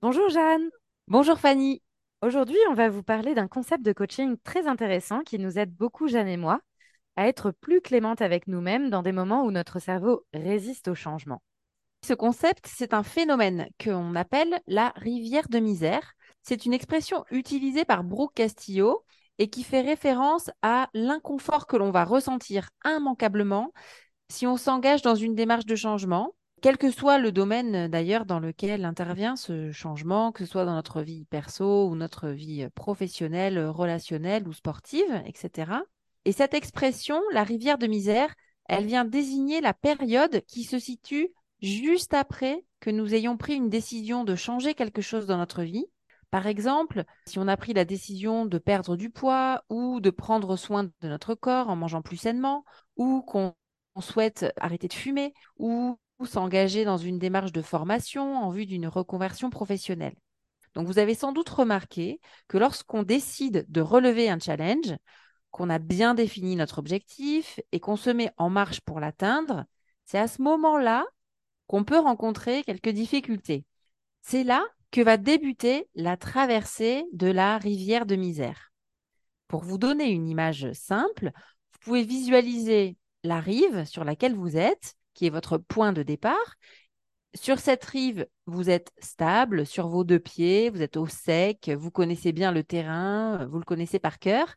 [0.00, 0.70] Bonjour Jeanne.
[1.08, 1.82] Bonjour Fanny.
[2.22, 6.06] Aujourd'hui, on va vous parler d'un concept de coaching très intéressant qui nous aide beaucoup,
[6.06, 6.60] Jeanne et moi,
[7.16, 11.42] à être plus clémentes avec nous-mêmes dans des moments où notre cerveau résiste au changement.
[12.06, 16.12] Ce concept, c'est un phénomène qu'on appelle la rivière de misère.
[16.44, 19.04] C'est une expression utilisée par Brooke Castillo
[19.38, 23.72] et qui fait référence à l'inconfort que l'on va ressentir immanquablement
[24.30, 28.40] si on s'engage dans une démarche de changement, quel que soit le domaine d'ailleurs dans
[28.40, 33.58] lequel intervient ce changement, que ce soit dans notre vie perso ou notre vie professionnelle,
[33.66, 35.82] relationnelle ou sportive, etc.
[36.24, 38.34] Et cette expression, la rivière de misère,
[38.68, 41.30] elle vient désigner la période qui se situe
[41.62, 45.86] juste après que nous ayons pris une décision de changer quelque chose dans notre vie.
[46.30, 50.56] Par exemple, si on a pris la décision de perdre du poids ou de prendre
[50.56, 52.64] soin de notre corps en mangeant plus sainement,
[52.96, 53.54] ou qu'on
[54.00, 59.50] souhaite arrêter de fumer, ou s'engager dans une démarche de formation en vue d'une reconversion
[59.50, 60.16] professionnelle.
[60.74, 64.94] Donc vous avez sans doute remarqué que lorsqu'on décide de relever un challenge,
[65.50, 69.64] qu'on a bien défini notre objectif et qu'on se met en marche pour l'atteindre,
[70.04, 71.04] c'est à ce moment-là
[71.66, 73.64] qu'on peut rencontrer quelques difficultés.
[74.22, 78.72] C'est là que va débuter la traversée de la rivière de misère.
[79.48, 81.30] Pour vous donner une image simple,
[81.72, 86.54] vous pouvez visualiser la rive sur laquelle vous êtes, qui est votre point de départ.
[87.34, 91.90] Sur cette rive, vous êtes stable sur vos deux pieds, vous êtes au sec, vous
[91.90, 94.54] connaissez bien le terrain, vous le connaissez par cœur.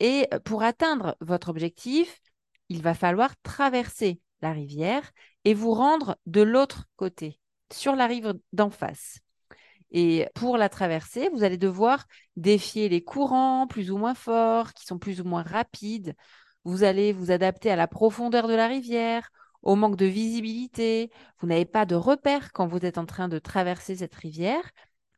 [0.00, 2.20] Et pour atteindre votre objectif,
[2.68, 5.12] il va falloir traverser la rivière
[5.44, 7.38] et vous rendre de l'autre côté,
[7.72, 9.20] sur la rive d'en face.
[9.92, 14.86] Et pour la traverser, vous allez devoir défier les courants plus ou moins forts, qui
[14.86, 16.16] sont plus ou moins rapides.
[16.64, 19.30] Vous allez vous adapter à la profondeur de la rivière,
[19.64, 21.10] au manque de visibilité.
[21.40, 24.70] Vous n'avez pas de repères quand vous êtes en train de traverser cette rivière.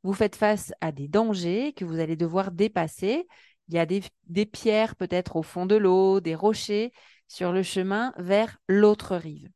[0.02, 3.26] Vous faites face à des dangers que vous allez devoir dépasser.
[3.68, 6.92] Il y a des, des pierres peut-être au fond de l'eau, des rochers
[7.28, 9.50] sur le chemin vers l'autre rive.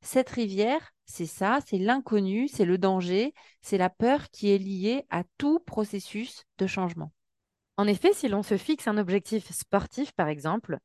[0.00, 5.06] Cette rivière, c'est ça, c'est l'inconnu, c'est le danger, c'est la peur qui est liée
[5.10, 7.12] à tout processus de changement.
[7.76, 10.78] En effet, si l'on se fixe un objectif sportif, par exemple,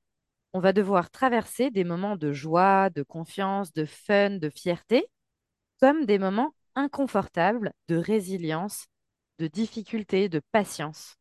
[0.53, 5.07] on va devoir traverser des moments de joie, de confiance, de fun, de fierté,
[5.79, 8.87] comme des moments inconfortables de résilience,
[9.39, 11.15] de difficulté, de patience.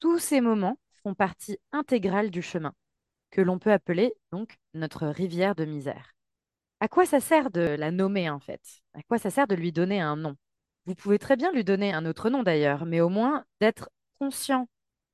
[0.00, 2.74] Tous ces moments font partie intégrale du chemin,
[3.30, 6.14] que l'on peut appeler donc notre rivière de misère.
[6.80, 8.60] À quoi ça sert de la nommer en fait?
[8.94, 10.36] À quoi ça sert de lui donner un nom?
[10.86, 13.88] Vous pouvez très bien lui donner un autre nom d'ailleurs, mais au moins d'être
[14.18, 14.68] conscient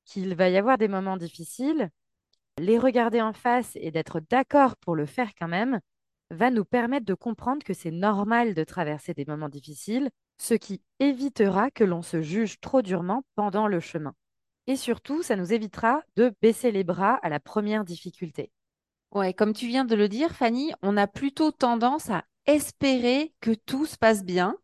[0.05, 1.91] qu'il va y avoir des moments difficiles,
[2.61, 5.81] les regarder en face et d'être d'accord pour le faire quand même,
[6.31, 10.83] va nous permettre de comprendre que c'est normal de traverser des moments difficiles, ce qui
[11.01, 14.15] évitera que l'on se juge trop durement pendant le chemin.
[14.67, 18.53] Et surtout, ça nous évitera de baisser les bras à la première difficulté.
[19.13, 23.51] Ouais, comme tu viens de le dire, Fanny, on a plutôt tendance à espérer que
[23.51, 24.57] tout se passe bien.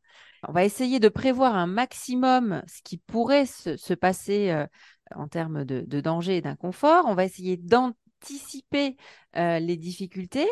[0.47, 4.67] On va essayer de prévoir un maximum ce qui pourrait se, se passer euh,
[5.15, 7.05] en termes de, danger et d'inconfort.
[7.07, 8.97] On va essayer d'anticiper
[9.37, 10.49] euh, les difficultés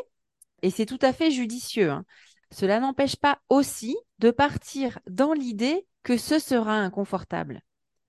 [0.63, 1.91] et c'est tout à fait judicieux.
[1.91, 2.05] hein.
[2.51, 7.63] Cela n'empêche pas aussi de partir dans l'idée que ce sera inconfortable.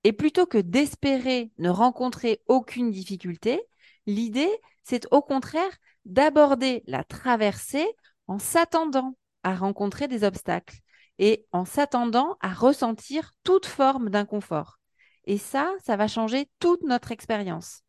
[0.04, 3.62] Et plutôt que d'espérer ne rencontrer aucune difficulté,
[4.06, 4.52] l'idée,
[4.84, 5.72] c'est au contraire
[6.06, 7.88] d'aborder la traversée
[8.28, 10.78] en s'attendant à rencontrer des obstacles
[11.18, 14.80] et en s'attendant à ressentir toute forme d'inconfort.
[15.26, 17.82] Et ça, ça va changer toute notre expérience.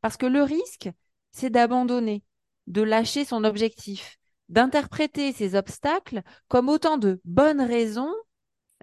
[0.00, 0.90] Parce que le risque,
[1.32, 2.22] c'est d'abandonner,
[2.66, 8.12] de lâcher son objectif, d'interpréter ces obstacles comme autant de bonnes raisons,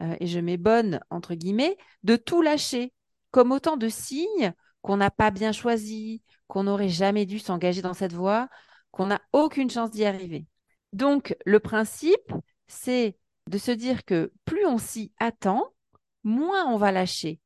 [0.01, 2.93] euh, et je mets bonnes entre guillemets, de tout lâcher,
[3.31, 7.93] comme autant de signes qu'on n'a pas bien choisi, qu'on n'aurait jamais dû s'engager dans
[7.93, 8.49] cette voie,
[8.91, 10.45] qu'on n'a aucune chance d'y arriver.
[10.91, 12.33] Donc, le principe,
[12.67, 13.17] c'est
[13.47, 15.63] de se dire que plus on s'y attend,
[16.23, 17.39] moins on va lâcher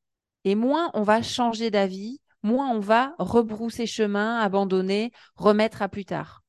[0.48, 6.06] et moins on va changer d'avis, moins on va rebrousser chemin, abandonner, remettre à plus
[6.06, 6.42] tard.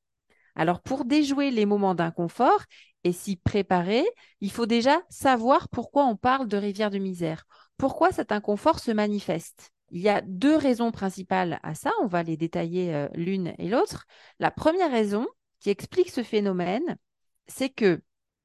[0.55, 2.63] Alors, pour déjouer les moments d'inconfort
[3.03, 4.05] et s'y préparer,
[4.39, 8.91] il faut déjà savoir pourquoi on parle de rivière de misère, pourquoi cet inconfort se
[8.91, 9.71] manifeste?
[9.91, 13.67] Il y a deux raisons principales à ça, on va les détailler euh, l'une et
[13.67, 14.05] l'autre.
[14.39, 15.27] La première raison
[15.59, 16.97] qui explique ce phénomène,
[17.47, 18.01] c'est que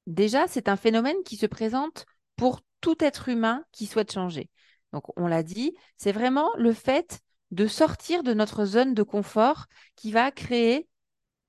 [0.09, 4.51] déjà, c'est un phénomène qui se présente pour tout être humain qui souhaite changer.
[4.95, 7.19] Donc, on l'a dit, c'est vraiment le fait
[7.51, 10.87] de sortir de notre zone de confort qui va créer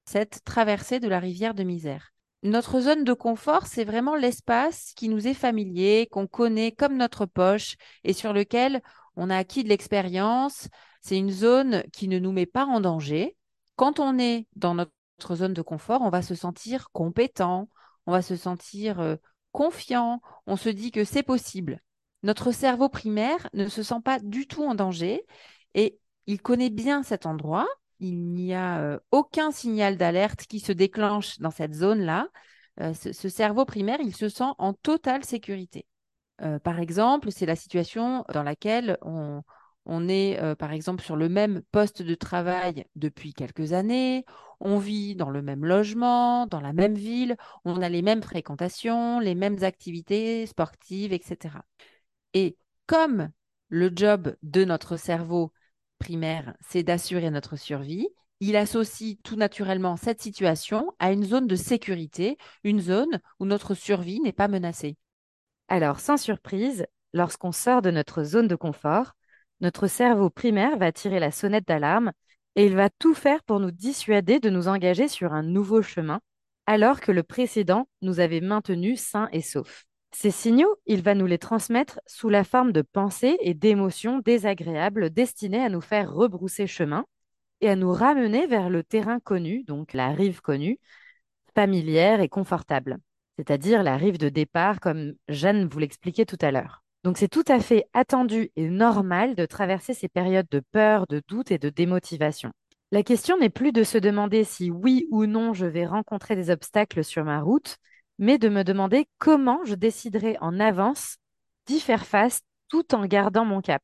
[0.07, 2.11] cette traversée de la rivière de misère.
[2.41, 7.27] notre zone de confort, c'est vraiment l'espace qui nous est familier, qu'on connaît comme notre
[7.27, 8.81] poche et sur lequel
[9.15, 10.67] on a acquis de l'expérience.
[11.01, 13.37] C'est une zone qui ne nous met pas en danger.
[13.75, 17.69] Quand on est dans notre zone de confort, on va se sentir compétent,
[18.07, 19.17] on va se sentir euh,
[19.51, 21.79] confiant, on se dit que c'est possible.
[22.23, 25.23] Notre cerveau primaire ne se sent pas du tout en danger
[25.73, 27.67] et il connaît bien cet endroit
[27.99, 32.27] il n'y a euh, aucun signal d'alerte qui se déclenche dans cette zone-là.
[32.81, 35.85] Euh, ce, cerveau primaire, il se sent en totale sécurité.
[36.41, 39.43] Euh, par exemple, c'est la situation dans laquelle on,
[40.09, 44.25] est, par exemple, sur le même poste de travail depuis quelques années,
[44.59, 49.19] on vit dans le même logement, dans la même ville, on a les mêmes fréquentations,
[49.19, 51.59] les mêmes activités sportives, etc.
[52.35, 53.31] Et comme
[53.69, 55.51] le job de notre cerveau,
[55.97, 58.07] primaire, c'est d'assurer notre survie.
[58.41, 63.73] Il associe tout naturellement cette situation à une zone de sécurité, une zone où notre
[63.73, 64.97] survie n'est pas menacée.
[65.69, 69.13] Alors, sans surprise, lorsqu'on sort de notre zone de confort,
[69.61, 72.11] notre cerveau primaire va tirer la sonnette d'alarme
[72.55, 76.19] et il va tout faire pour nous dissuader de nous engager sur un nouveau chemin,
[76.65, 79.85] alors que le précédent nous avait maintenus sains et saufs.
[80.17, 85.09] Ces signaux, il va nous les transmettre sous la forme de pensées et d'émotions désagréables
[85.09, 87.03] destinées à nous faire rebrousser chemin
[87.59, 90.79] et à nous ramener vers le terrain connu, donc la rive connue,
[91.53, 92.97] familière et confortable,
[93.37, 96.81] c'est-à-dire la rive de départ comme Jeanne vous l'expliquait tout à l'heure.
[97.03, 101.21] Donc c'est tout à fait attendu et normal de traverser ces périodes de peur, de
[101.27, 102.53] doute et de démotivation.
[102.93, 106.51] La question n'est plus de se demander si oui ou non je vais rencontrer des
[106.51, 107.75] obstacles sur ma route,
[108.17, 111.17] mais de me demander comment je déciderai en avance
[111.65, 113.83] d'y faire face tout en gardant mon cap.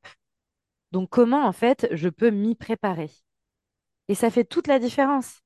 [0.91, 3.11] Donc comment en fait je peux m'y préparer.
[4.07, 5.41] Et ça fait toute la différence.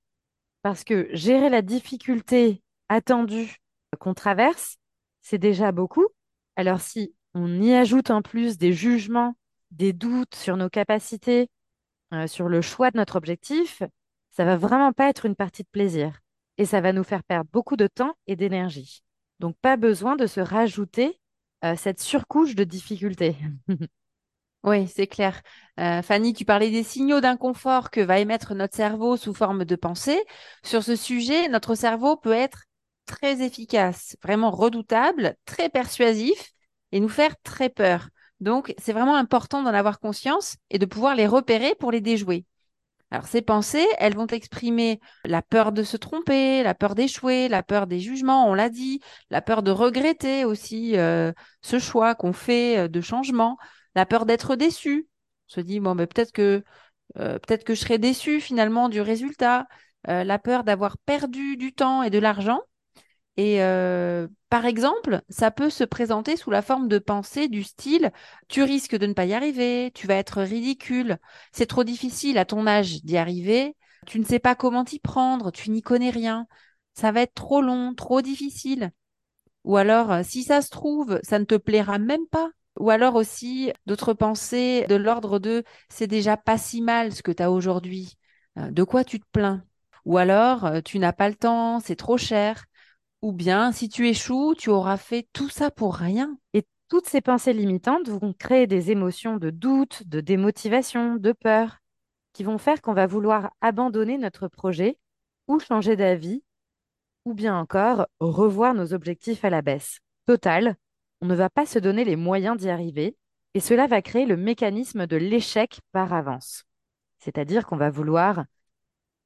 [0.62, 3.58] Parce que gérer la difficulté attendue
[4.00, 4.78] qu'on traverse,
[5.22, 6.08] c'est déjà beaucoup.
[6.56, 9.36] Alors si on y ajoute en plus des jugements,
[9.72, 11.50] des doutes sur nos capacités,
[12.14, 13.84] euh, sur le choix de notre objectif,
[14.32, 16.22] ça va vraiment pas être une partie de plaisir
[16.58, 19.04] et ça va nous faire perdre beaucoup de temps et d'énergie.
[19.40, 21.20] Donc, pas besoin de se rajouter
[21.64, 23.36] euh, cette surcouche de difficultés.
[24.64, 25.42] oui, c'est clair.
[25.80, 29.76] Euh, Fanny, tu parlais des signaux d'inconfort que va émettre notre cerveau sous forme de
[29.76, 30.22] pensée.
[30.64, 32.64] Sur ce sujet, notre cerveau peut être
[33.06, 36.54] très efficace, vraiment redoutable, très persuasif
[36.92, 38.10] et nous faire très peur.
[38.40, 42.46] Donc, c'est vraiment important d'en avoir conscience et de pouvoir les repérer pour les déjouer.
[43.12, 47.64] Alors ces pensées, elles vont exprimer la peur de se tromper, la peur d'échouer, la
[47.64, 49.00] peur des jugements, on l'a dit,
[49.30, 51.32] la peur de regretter aussi euh,
[51.62, 53.58] ce choix qu'on fait euh, de changement,
[53.96, 55.08] la peur d'être déçu.
[55.50, 56.64] On se dit bon mais peut-être que
[57.18, 59.68] euh, peut-être que je serai déçu finalement du résultat,
[60.08, 62.62] la peur d'avoir perdu du temps et de l'argent.
[63.38, 68.12] Et euh, par exemple, ça peut se présenter sous la forme de pensée du style
[68.48, 71.18] tu risques de ne pas y arriver, tu vas être ridicule,
[71.52, 75.52] c'est trop difficile à ton âge d'y arriver, tu ne sais pas comment t'y prendre,
[75.52, 76.48] tu n'y connais rien,
[76.94, 78.92] ça va être trop long, trop difficile.
[79.64, 82.50] Ou alors, euh, si ça se trouve, ça ne te plaira même pas.
[82.80, 87.32] Ou alors aussi d'autres pensées de l'ordre de c'est déjà pas si mal ce que
[87.32, 88.16] tu as aujourd'hui.
[88.58, 89.64] Euh, de quoi tu te plains?
[90.06, 92.66] Ou alors, tu n'as pas le temps, c'est trop cher.
[93.26, 96.38] Ou bien, si tu échoues, tu auras fait tout ça pour rien.
[96.54, 101.80] Et toutes ces pensées limitantes vont créer des émotions de doute, de démotivation, de peur,
[102.34, 105.00] qui vont faire qu'on va vouloir abandonner notre projet
[105.48, 106.44] ou changer d'avis,
[107.26, 110.02] ou bien encore revoir nos objectifs à la baisse.
[110.28, 110.76] Total,
[111.20, 113.18] on ne va pas se donner les moyens d'y arriver,
[113.56, 116.64] et cela va créer le mécanisme de l'échec par avance.
[117.18, 118.46] C'est-à-dire qu'on va vouloir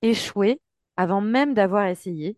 [0.01, 0.61] échouer
[0.95, 2.37] avant même d'avoir essayé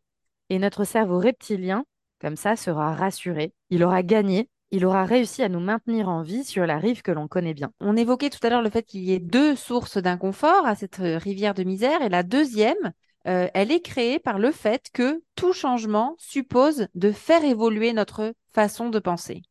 [0.51, 1.85] et notre cerveau reptilien,
[2.19, 3.53] comme ça, sera rassuré.
[3.69, 4.49] Il aura gagné.
[4.71, 7.71] Il aura réussi à nous maintenir en vie sur la rive que l'on connaît bien.
[7.79, 10.99] On évoquait tout à l'heure le fait qu'il y ait deux sources d'inconfort à cette
[10.99, 12.01] euh, rivière de misère.
[12.01, 12.91] Et la deuxième,
[13.27, 18.33] euh, elle est créée par le fait que tout changement suppose de faire évoluer notre
[18.53, 19.43] façon de penser.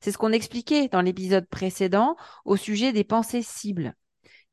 [0.00, 3.92] C'est ce qu'on expliquait dans l'épisode précédent au sujet des pensées cibles.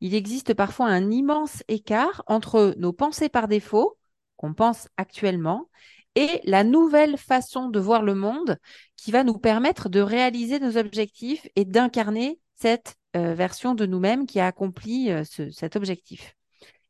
[0.01, 3.97] Il existe parfois un immense écart entre nos pensées par défaut,
[4.43, 5.69] qu'on pense actuellement,
[6.15, 8.57] et la nouvelle façon de voir le monde
[8.97, 14.27] qui va nous permettre de réaliser nos objectifs et d'incarner cette euh, version de nous-mêmes
[14.27, 16.35] qui a accompli euh, cet objectif.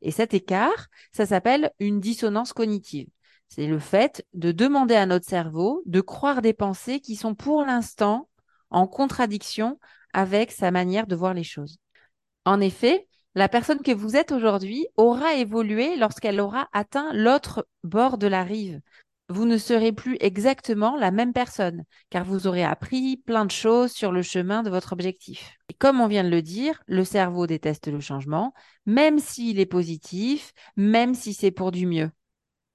[0.02, 3.06] Et cet écart, ça s'appelle une dissonance cognitive.
[3.48, 7.64] C'est le fait de demander à notre cerveau de croire des pensées qui sont pour
[7.64, 8.28] l'instant
[8.70, 9.78] en contradiction
[10.12, 11.78] avec sa manière de voir les choses.
[12.44, 18.18] En effet, la personne que vous êtes aujourd'hui aura évolué lorsqu'elle aura atteint l'autre bord
[18.18, 18.80] de la rive.
[19.30, 23.90] vous ne serez plus exactement la même personne, car vous aurez appris plein de choses
[23.90, 25.56] sur le chemin de votre objectif.
[25.70, 28.52] Et comme on vient de le dire, le cerveau déteste le changement,
[28.84, 32.10] même s'il est positif, même si c'est pour du mieux.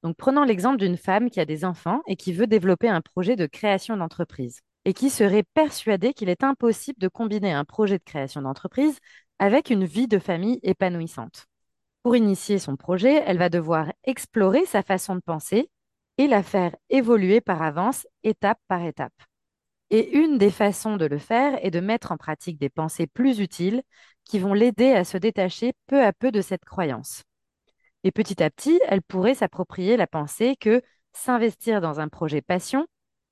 [0.01, 3.35] Donc prenons l'exemple d'une femme qui a des enfants et qui veut développer un projet
[3.35, 8.03] de création d'entreprise et qui serait persuadée qu'il est impossible de combiner un projet de
[8.03, 8.97] création d'entreprise
[9.39, 11.47] avec une vie de famille épanouissante.
[12.03, 15.69] Pour initier son projet, elle va devoir explorer sa façon de penser
[16.17, 19.13] et la faire évoluer par avance, étape par étape.
[19.89, 23.39] Et une des façons de le faire est de mettre en pratique des pensées plus
[23.39, 23.81] utiles
[24.23, 27.23] qui vont l'aider à se détacher peu à peu de cette croyance.
[28.03, 30.81] Et petit à petit, elle pourrait s'approprier la pensée que
[31.13, 32.85] s'investir dans un projet passion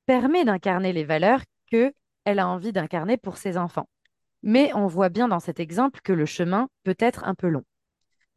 [0.06, 1.94] permet d'incarner les valeurs que
[2.26, 3.88] elle a envie d'incarner pour ses enfants.
[4.44, 7.64] Mais on voit bien dans cet exemple que le chemin peut être un peu long.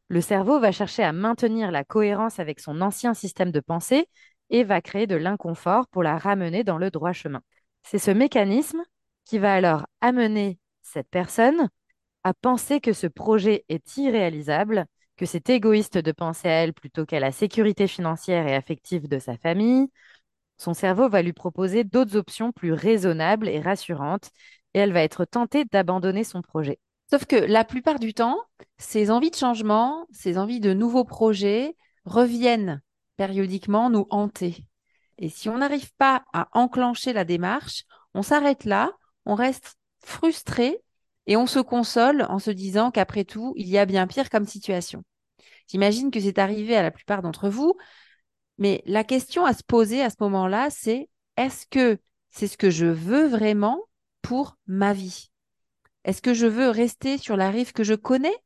[0.08, 4.08] Le cerveau va chercher à maintenir la cohérence avec son ancien système de pensée
[4.50, 7.42] et va créer de l'inconfort pour la ramener dans le droit chemin.
[7.84, 8.82] C'est ce mécanisme
[9.24, 11.68] qui va alors amener cette personne
[12.24, 17.06] à penser que ce projet est irréalisable, que c'est égoïste de penser à elle plutôt
[17.06, 19.88] qu'à la sécurité financière et affective de sa famille.
[20.58, 24.30] Son cerveau va lui proposer d'autres options plus raisonnables et rassurantes,
[24.74, 26.78] et elle va être tentée d'abandonner son projet.
[27.10, 28.40] Sauf que la plupart du temps,
[28.78, 32.80] ces envies de changement, ces envies de nouveaux projets reviennent
[33.16, 34.64] périodiquement nous hanter.
[35.18, 37.84] Et si on n'arrive pas à enclencher la démarche,
[38.14, 38.92] on s'arrête là,
[39.26, 40.80] on reste frustré
[41.26, 44.46] et on se console en se disant qu'après tout, il y a bien pire comme
[44.46, 45.02] situation.
[45.68, 47.74] J'imagine que c'est arrivé à la plupart d'entre vous,
[48.58, 51.98] mais la question à se poser à ce moment-là, c'est est-ce que
[52.30, 53.80] c'est ce que je veux vraiment
[54.22, 55.30] pour ma vie
[56.04, 58.36] Est-ce que je veux rester sur la rive que je connais?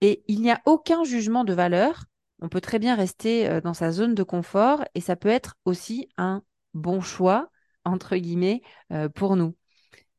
[0.00, 2.04] Et il n'y a aucun jugement de valeur
[2.42, 5.54] on peut très bien rester euh, dans sa zone de confort et ça peut être
[5.64, 6.42] aussi un
[6.74, 7.50] bon choix,
[7.84, 9.56] entre guillemets, euh, pour nous.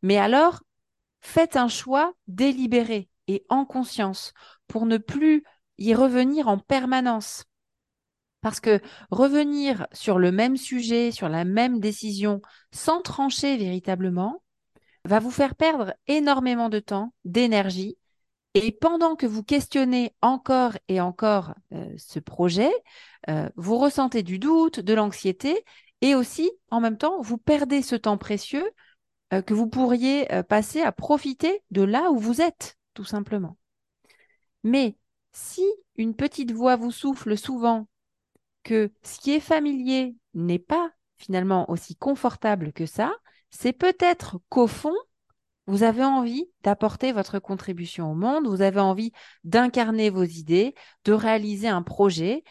[0.01, 0.63] Mais alors,
[1.21, 4.33] faites un choix délibéré et en conscience
[4.67, 5.43] pour ne plus
[5.77, 7.43] y revenir en permanence.
[8.39, 8.79] Parce que
[9.11, 14.43] revenir sur le même sujet, sur la même décision, sans trancher véritablement,
[15.05, 17.97] va vous faire perdre énormément de temps, d'énergie
[18.55, 22.71] et pendant que vous questionnez encore et encore euh, ce projet,
[23.29, 25.65] euh, vous ressentez du doute, de l'anxiété,
[26.01, 28.69] et aussi, en même temps, vous perdez ce temps précieux
[29.33, 33.57] euh, que vous pourriez passer à profiter de là où vous êtes, tout simplement.
[34.63, 34.97] Mais
[35.31, 35.63] si
[35.95, 37.87] une petite voix vous souffle souvent
[38.63, 43.11] que ce qui est familier n'est pas finalement aussi confortable que ça,
[43.53, 44.95] c'est peut-être qu'au fond,
[45.67, 49.11] vous avez envie d'apporter votre contribution au monde, vous avez envie
[49.43, 50.73] d'incarner vos idées,
[51.05, 52.43] de réaliser un projet.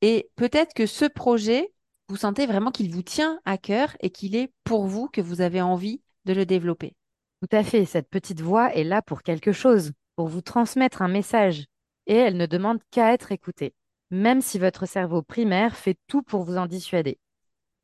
[0.00, 1.72] Et peut-être que ce projet,
[2.08, 5.42] vous sentez vraiment qu'il vous tient à cœur et qu'il est pour vous que vous
[5.42, 6.96] avez envie de le développer.
[7.42, 11.08] Tout à fait, cette petite voix est là pour quelque chose, pour vous transmettre un
[11.08, 11.66] message.
[12.06, 13.74] Et elle ne demande qu'à être écoutée,
[14.10, 17.18] même si votre cerveau primaire fait tout pour vous en dissuader.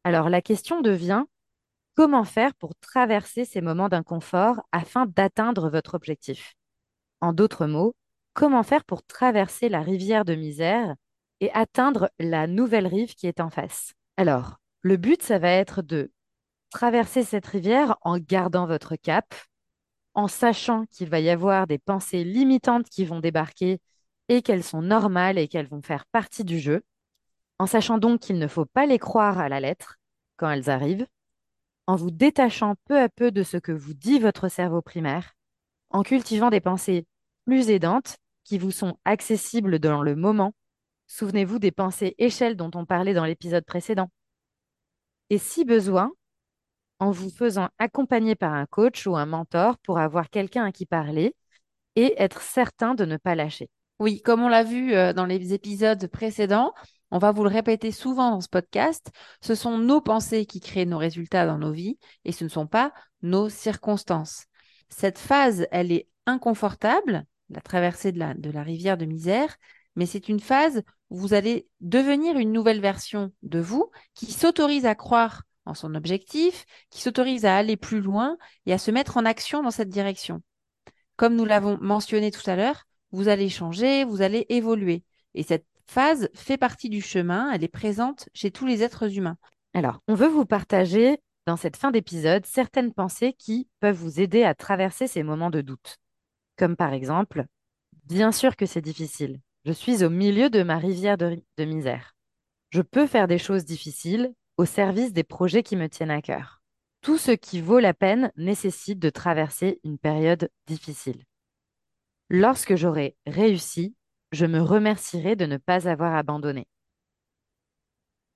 [0.05, 1.25] Alors la question devient,
[1.95, 6.55] Comment faire pour traverser ces moments d'inconfort afin d'atteindre votre objectif?
[7.21, 7.95] En d'autres mots,
[8.33, 10.95] comment faire pour traverser la rivière de misère
[11.41, 13.93] et atteindre la nouvelle rive qui est en face?
[14.17, 16.11] Alors, le but, ça va être de
[16.71, 19.35] traverser cette rivière en gardant votre cap,
[20.15, 23.81] en sachant qu'il va y avoir des pensées limitantes qui vont débarquer
[24.31, 26.83] et qu'elles sont normales et qu'elles vont faire partie du jeu,
[27.59, 29.99] en sachant donc qu'il ne faut pas les croire à la lettre
[30.39, 31.07] quand elles arrivent,
[31.87, 35.35] en vous détachant peu à peu de ce que vous dit votre cerveau primaire,
[35.91, 37.07] en cultivant des pensées
[37.45, 40.55] plus aidantes qui vous sont accessibles dans le moment.
[41.07, 44.11] Souvenez-vous des pensées échelles dont on parlait dans l'épisode précédent.
[45.31, 46.13] Et si besoin,
[46.99, 50.87] en vous faisant accompagner par un coach ou un mentor pour avoir quelqu'un à qui
[50.87, 51.35] parler
[51.97, 53.69] et être certain de ne pas lâcher.
[53.99, 56.73] Oui, comme on l'a vu euh, dans les épisodes précédents,
[57.13, 60.87] on va vous le répéter souvent dans ce podcast, ce sont nos pensées qui créent
[60.87, 64.47] nos résultats dans nos vies et ce ne sont pas nos circonstances.
[64.89, 69.57] Cette phase, elle est inconfortable, la traversée de la, rivière de misère,
[69.95, 74.87] mais c'est une phase où vous allez devenir une nouvelle version de vous qui s'autorise
[74.87, 79.19] à croire en son objectif, qui s'autorise à aller plus loin et à se mettre
[79.19, 80.43] en action dans cette direction.
[81.17, 85.05] Comme nous l'avons mentionné tout à l'heure, vous allez changer, vous allez évoluer.
[85.35, 89.37] Et cette phase fait partie du chemin, elle est présente chez tous les êtres humains.
[89.75, 94.43] Alors, on veut vous partager dans cette fin d'épisode certaines pensées qui peuvent vous aider
[94.43, 95.99] à traverser ces moments de doute.
[96.57, 97.45] Comme par exemple,
[98.07, 99.39] bien sûr que c'est difficile.
[99.67, 102.17] Je suis au milieu de ma rivière de, misère.
[102.71, 106.63] Je peux faire des choses difficiles, au service des projets qui me tiennent à cœur.
[107.03, 111.23] Tout ce qui vaut la peine nécessite de traverser une période difficile.
[112.31, 113.95] Lorsque j'aurai réussi,
[114.33, 116.67] je me remercierai de ne pas avoir abandonné.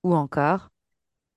[0.03, 0.69] Ou encore,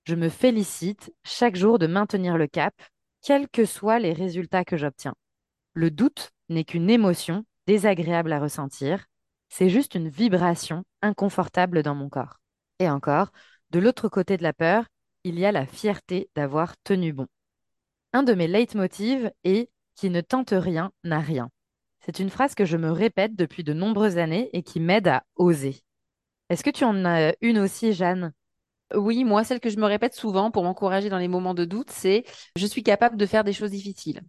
[0.04, 2.74] je me félicite chaque jour de maintenir le cap,
[3.22, 5.14] quels que soient les résultats que j'obtiens.
[5.74, 9.06] Le doute n'est qu'une émotion désagréable à ressentir,
[9.48, 12.40] c'est juste une vibration inconfortable dans mon corps.
[12.78, 13.30] Et encore,
[13.70, 14.86] de l'autre côté de la peur,
[15.24, 17.26] il y a la fierté d'avoir tenu bon.
[18.12, 21.50] Un de mes leitmotivs est qui ne tente rien n'a rien.
[22.04, 25.24] C'est une phrase que je me répète depuis de nombreuses années et qui m'aide à
[25.36, 25.82] oser.
[26.48, 28.32] Est-ce que tu en as une aussi, Jeanne?
[28.94, 31.90] Oui, moi, celle que je me répète souvent pour m'encourager dans les moments de doute,
[31.90, 32.24] c'est
[32.56, 34.22] je suis capable de faire des choses difficiles.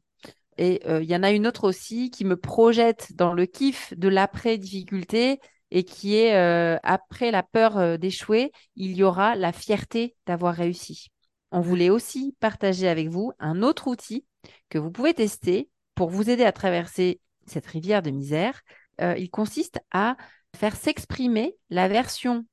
[0.58, 3.94] Et euh, il y en a une autre aussi qui me projette dans le kiff
[3.98, 5.40] de l'après-difficulté
[5.72, 10.54] et qui est euh, après la peur euh, d'échouer, il y aura la fierté d'avoir
[10.54, 11.08] réussi.
[11.52, 14.26] On voulait aussi partager avec vous un autre outil
[14.70, 17.20] que vous pouvez tester pour vous aider à traverser
[17.52, 18.62] cette rivière de misère.
[19.00, 20.16] il consiste à
[20.56, 22.46] faire s'exprimer la version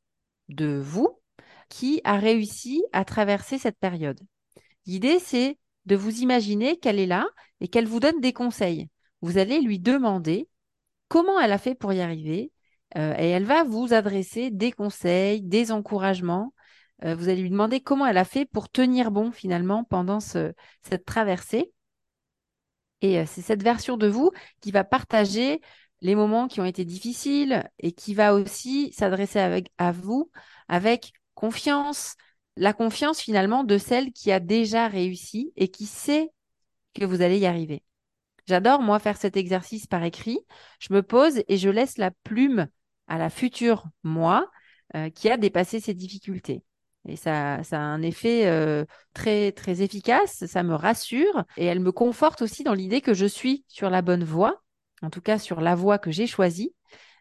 [0.48, 1.18] de vous
[1.68, 4.20] qui a réussi à traverser cette période.
[4.86, 7.26] L'idée, c'est de vous imaginer qu'elle est là
[7.60, 8.88] et qu'elle vous donne des conseils.
[9.20, 10.48] Vous allez lui demander
[11.08, 12.52] comment elle a fait pour y arriver
[12.96, 16.54] euh, et elle va vous adresser des conseils, des encouragements.
[17.04, 21.04] Euh, vous allez lui demander comment elle a fait pour tenir bon finalement pendant cette
[21.04, 21.72] traversée.
[23.02, 25.60] Et euh, c'est cette version de vous qui va partager
[26.00, 30.30] les moments qui ont été difficiles et qui va aussi s'adresser à vous
[30.68, 32.16] avec confiance,
[32.56, 36.30] la confiance finalement de celle qui a déjà réussi et qui sait
[36.94, 37.82] que vous allez y arriver.
[38.46, 40.38] J'adore, moi, faire cet exercice par écrit.
[40.80, 42.68] Je me pose et je laisse la plume
[43.06, 44.50] à la future moi
[44.96, 46.62] euh, qui a dépassé ces difficultés.
[47.08, 48.84] Et ça, ça a un effet euh,
[49.14, 53.26] très, très efficace, ça me rassure et elle me conforte aussi dans l'idée que je
[53.26, 54.62] suis sur la bonne voie,
[55.02, 56.74] en tout cas sur la voie que j'ai choisie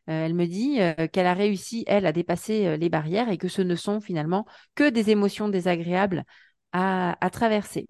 [0.09, 3.49] euh, elle me dit euh, qu'elle a réussi, elle, à dépasser les barrières et que
[3.49, 6.23] ce ne sont finalement que des émotions désagréables
[6.71, 7.87] à, traverser.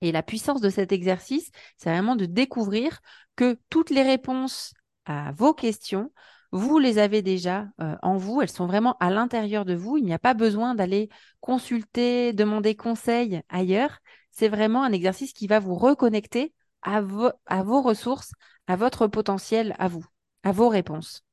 [0.00, 3.00] Et la puissance de cet exercice, c'est vraiment de découvrir
[3.34, 4.72] que toutes les réponses
[5.04, 6.12] à vos questions,
[6.52, 7.68] vous les avez déjà
[8.02, 9.96] en vous, elles sont vraiment à l'intérieur de vous.
[9.96, 11.08] Il n'y a pas besoin d'aller
[11.40, 13.98] consulter, demander conseil ailleurs.
[14.30, 17.02] C'est vraiment un exercice qui va vous reconnecter à,
[17.46, 18.32] à vos ressources,
[18.66, 20.04] à votre potentiel, à vous,
[20.42, 21.26] à vos réponses.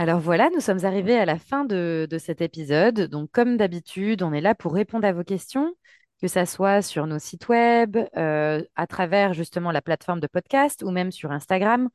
[0.00, 3.00] Alors voilà, nous sommes arrivés à la fin de, cet épisode.
[3.08, 5.74] Donc comme d'habitude, on est là pour répondre à vos questions,
[6.20, 10.84] que ça soit sur nos sites web, euh, à travers justement la plateforme de podcast
[10.84, 11.88] ou même sur Instagram.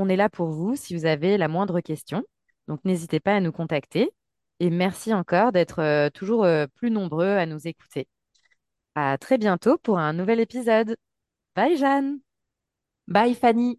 [0.00, 2.22] On est là pour vous si vous avez la moindre question.
[2.68, 4.10] Donc n'hésitez pas à nous contacter.
[4.58, 8.08] Et merci encore d'être euh, toujours euh, plus nombreux à nous écouter.
[8.94, 10.96] À très bientôt pour un nouvel épisode.
[11.54, 12.20] Bye Jeanne.
[13.08, 13.78] Bye Fanny.